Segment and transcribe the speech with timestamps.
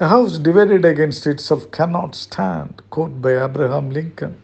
[0.00, 4.40] A house divided against itself cannot stand, quote by Abraham Lincoln.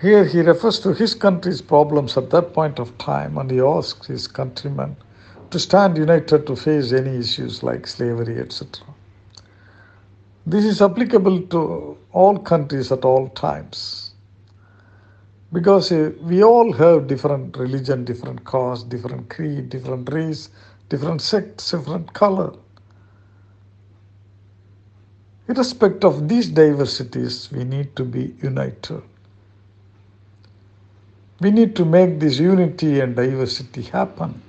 [0.00, 4.06] Here he refers to his country's problems at that point of time and he asks
[4.06, 4.96] his countrymen
[5.50, 8.86] to stand united to face any issues like slavery, etc.
[10.46, 14.14] This is applicable to all countries at all times
[15.52, 20.48] because uh, we all have different religion, different caste, different creed, different race,
[20.88, 22.54] different sects, different color.
[25.48, 29.02] Irrespective of these diversities, we need to be united.
[31.40, 34.42] We need to make this unity and diversity happen.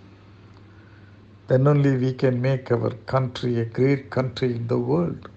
[1.47, 5.29] Then only we can make our country a great country in the world.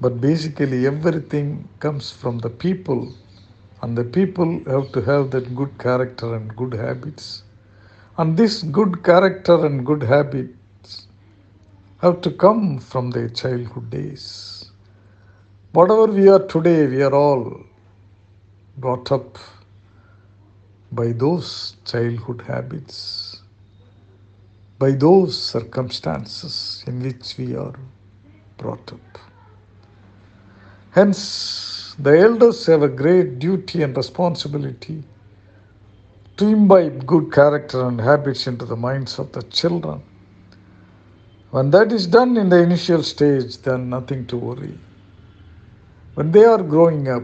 [0.00, 3.12] But basically, everything comes from the people,
[3.82, 7.42] and the people have to have that good character and good habits.
[8.16, 10.54] And this good character and good habits
[12.04, 14.70] have to come from their childhood days.
[15.72, 17.64] Whatever we are today, we are all
[18.76, 19.38] brought up
[20.92, 23.42] by those childhood habits,
[24.78, 27.74] by those circumstances in which we are
[28.58, 29.18] brought up.
[30.90, 35.02] Hence, the elders have a great duty and responsibility
[36.36, 40.02] to imbibe good character and habits into the minds of the children.
[41.54, 44.76] When that is done in the initial stage, then nothing to worry.
[46.14, 47.22] When they are growing up,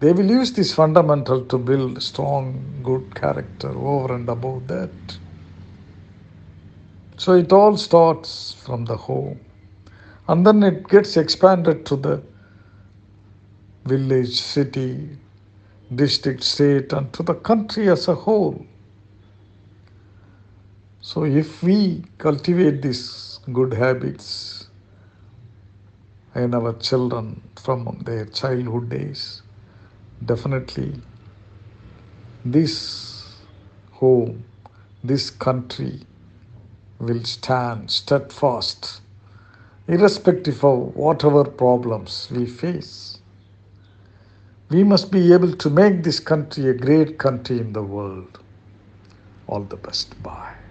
[0.00, 5.18] they will use this fundamental to build strong, good character over and above that.
[7.18, 9.40] So it all starts from the home.
[10.28, 12.22] And then it gets expanded to the
[13.84, 15.10] village, city,
[15.94, 18.64] district, state, and to the country as a whole.
[21.06, 24.66] So, if we cultivate these good habits
[26.34, 29.42] in our children from their childhood days,
[30.24, 31.00] definitely
[32.44, 33.36] this
[33.92, 34.42] home,
[35.04, 36.00] this country
[36.98, 39.00] will stand steadfast,
[39.86, 43.20] irrespective of whatever problems we face.
[44.70, 48.40] We must be able to make this country a great country in the world.
[49.46, 50.20] All the best.
[50.20, 50.65] Bye.